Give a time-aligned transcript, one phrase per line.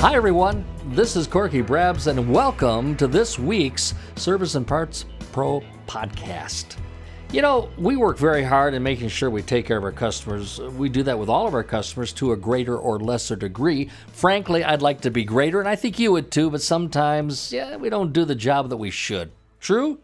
[0.00, 0.64] Hi, everyone.
[0.90, 6.76] This is Corky Brabs, and welcome to this week's Service and Parts Pro podcast.
[7.32, 10.60] You know, we work very hard in making sure we take care of our customers.
[10.60, 13.90] We do that with all of our customers to a greater or lesser degree.
[14.12, 17.76] Frankly, I'd like to be greater, and I think you would too, but sometimes, yeah,
[17.76, 19.32] we don't do the job that we should.
[19.60, 19.98] True?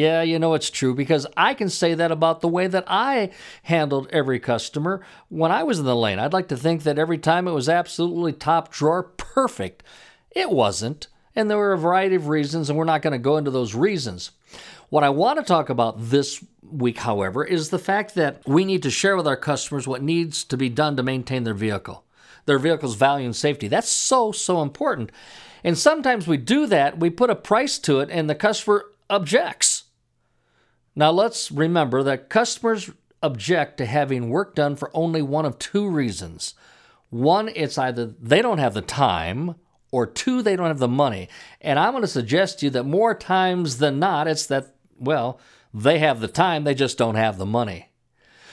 [0.00, 3.32] Yeah, you know it's true because I can say that about the way that I
[3.64, 6.18] handled every customer when I was in the lane.
[6.18, 9.82] I'd like to think that every time it was absolutely top drawer perfect.
[10.30, 13.36] It wasn't, and there were a variety of reasons, and we're not going to go
[13.36, 14.30] into those reasons.
[14.88, 18.82] What I want to talk about this week, however, is the fact that we need
[18.84, 22.04] to share with our customers what needs to be done to maintain their vehicle,
[22.46, 23.68] their vehicle's value and safety.
[23.68, 25.12] That's so, so important.
[25.62, 29.69] And sometimes we do that, we put a price to it, and the customer objects.
[30.94, 32.90] Now, let's remember that customers
[33.22, 36.54] object to having work done for only one of two reasons.
[37.10, 39.56] One, it's either they don't have the time,
[39.90, 41.28] or two, they don't have the money.
[41.60, 45.40] And I'm going to suggest to you that more times than not, it's that, well,
[45.74, 47.88] they have the time, they just don't have the money.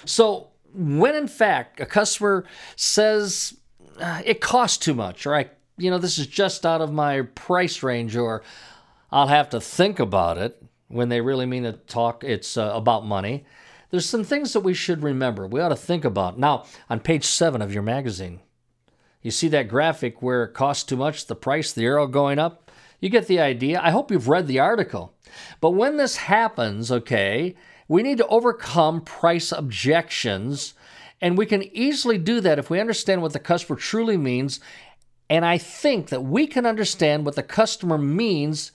[0.05, 3.57] So, when in fact a customer says
[3.99, 7.21] uh, it costs too much, or I, you know, this is just out of my
[7.21, 8.43] price range, or
[9.11, 13.05] I'll have to think about it, when they really mean to talk, it's uh, about
[13.05, 13.45] money.
[13.89, 15.47] There's some things that we should remember.
[15.47, 16.37] We ought to think about.
[16.37, 18.41] Now, on page seven of your magazine,
[19.21, 22.71] you see that graphic where it costs too much, the price, the arrow going up.
[22.99, 23.79] You get the idea.
[23.81, 25.13] I hope you've read the article.
[25.61, 27.55] But when this happens, okay,
[27.87, 30.73] we need to overcome price objections.
[31.21, 34.59] And we can easily do that if we understand what the customer truly means.
[35.29, 38.71] And I think that we can understand what the customer means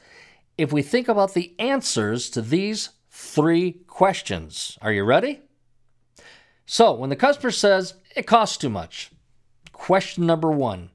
[0.62, 4.78] if we think about the answers to these three questions.
[4.80, 5.40] Are you ready?
[6.66, 9.10] So, when the customer says it costs too much,
[9.72, 10.90] question number one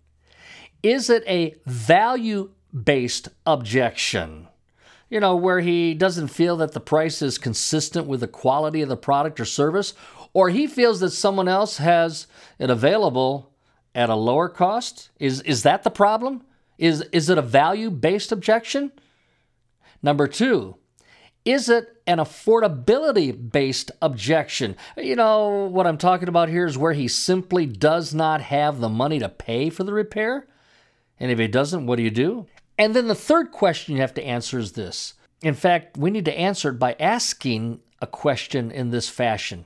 [0.82, 4.48] Is it a value based objection?
[5.10, 8.88] You know, where he doesn't feel that the price is consistent with the quality of
[8.88, 9.94] the product or service,
[10.32, 12.28] or he feels that someone else has
[12.58, 13.52] it available
[13.94, 15.10] at a lower cost?
[15.20, 16.44] Is, is that the problem?
[16.78, 18.94] Is, is it a value based objection?
[20.02, 20.76] Number two,
[21.48, 24.76] is it an affordability based objection?
[24.98, 28.90] You know, what I'm talking about here is where he simply does not have the
[28.90, 30.46] money to pay for the repair.
[31.20, 32.48] And if he doesn't, what do you do?
[32.78, 35.14] And then the third question you have to answer is this.
[35.42, 39.66] In fact, we need to answer it by asking a question in this fashion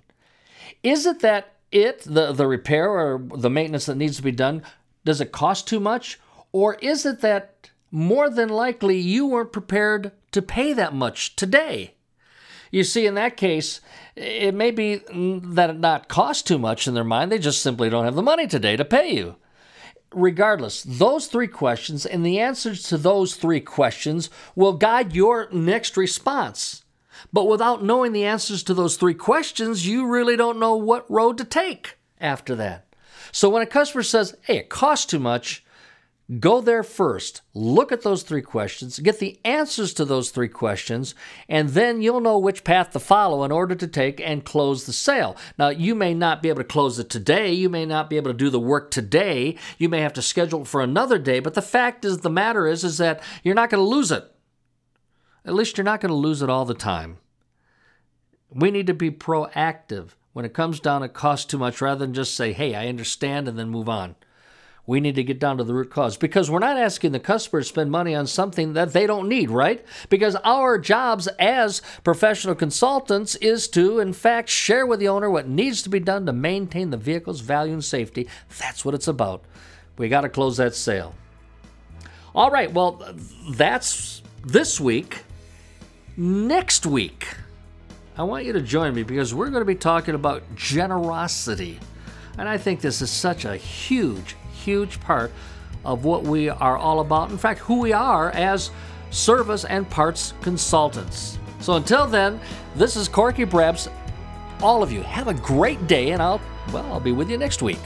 [0.83, 4.61] Is it that it, the, the repair or the maintenance that needs to be done,
[5.03, 6.19] does it cost too much?
[6.51, 11.95] Or is it that more than likely you weren't prepared to pay that much today.
[12.71, 13.81] You see, in that case,
[14.15, 17.89] it may be that it not cost too much in their mind, they just simply
[17.89, 19.35] don't have the money today to pay you.
[20.13, 25.95] Regardless, those three questions and the answers to those three questions will guide your next
[25.97, 26.83] response.
[27.31, 31.37] But without knowing the answers to those three questions, you really don't know what road
[31.37, 32.87] to take after that.
[33.31, 35.63] So when a customer says, hey, it costs too much,
[36.39, 41.13] Go there first, look at those three questions, get the answers to those three questions,
[41.49, 44.93] and then you'll know which path to follow in order to take and close the
[44.93, 45.35] sale.
[45.57, 48.31] Now, you may not be able to close it today, you may not be able
[48.31, 51.53] to do the work today, you may have to schedule it for another day, but
[51.53, 54.31] the fact is the matter is is that you're not going to lose it.
[55.43, 57.17] At least you're not going to lose it all the time.
[58.49, 62.13] We need to be proactive when it comes down to cost too much rather than
[62.13, 64.15] just say, "Hey, I understand" and then move on.
[64.87, 67.61] We need to get down to the root cause because we're not asking the customer
[67.61, 69.85] to spend money on something that they don't need, right?
[70.09, 75.47] Because our jobs as professional consultants is to, in fact, share with the owner what
[75.47, 78.27] needs to be done to maintain the vehicle's value and safety.
[78.59, 79.43] That's what it's about.
[79.97, 81.13] We got to close that sale.
[82.33, 83.05] All right, well,
[83.51, 85.23] that's this week.
[86.17, 87.27] Next week,
[88.17, 91.79] I want you to join me because we're going to be talking about generosity.
[92.37, 95.31] And I think this is such a huge, huge part
[95.83, 97.31] of what we are all about.
[97.31, 98.71] In fact, who we are as
[99.09, 101.39] service and parts consultants.
[101.59, 102.39] So until then,
[102.75, 103.89] this is Corky Brabs.
[104.61, 106.41] All of you, have a great day, and I'll,
[106.71, 107.79] well, I'll be with you next week.